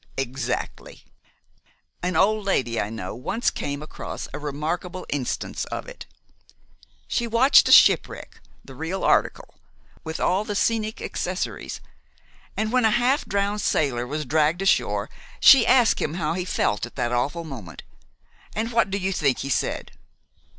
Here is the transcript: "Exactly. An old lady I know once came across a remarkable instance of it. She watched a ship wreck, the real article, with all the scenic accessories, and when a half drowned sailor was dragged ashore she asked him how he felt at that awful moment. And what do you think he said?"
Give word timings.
"Exactly. 0.17 1.05
An 2.01 2.15
old 2.15 2.43
lady 2.43 2.81
I 2.81 2.89
know 2.89 3.13
once 3.13 3.51
came 3.51 3.83
across 3.83 4.27
a 4.33 4.39
remarkable 4.39 5.05
instance 5.11 5.65
of 5.65 5.87
it. 5.87 6.07
She 7.07 7.27
watched 7.27 7.69
a 7.69 7.71
ship 7.71 8.09
wreck, 8.09 8.41
the 8.65 8.73
real 8.73 9.03
article, 9.03 9.59
with 10.03 10.19
all 10.19 10.43
the 10.43 10.55
scenic 10.55 11.03
accessories, 11.03 11.81
and 12.57 12.71
when 12.71 12.83
a 12.85 12.89
half 12.89 13.25
drowned 13.27 13.61
sailor 13.61 14.07
was 14.07 14.25
dragged 14.25 14.63
ashore 14.63 15.07
she 15.39 15.67
asked 15.67 16.01
him 16.01 16.15
how 16.15 16.33
he 16.33 16.45
felt 16.45 16.87
at 16.87 16.95
that 16.95 17.11
awful 17.11 17.43
moment. 17.43 17.83
And 18.55 18.71
what 18.71 18.89
do 18.89 18.97
you 18.97 19.13
think 19.13 19.41
he 19.45 19.49
said?" 19.51 19.91